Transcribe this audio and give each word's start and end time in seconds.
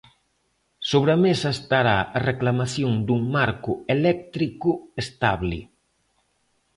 Sobre 0.89 1.11
a 1.15 1.21
mesa 1.25 1.49
estará 1.57 1.97
a 2.17 2.19
reclamación 2.29 2.91
dun 3.07 3.21
marco 3.35 3.73
eléctrico 3.95 4.69
estable. 5.03 5.57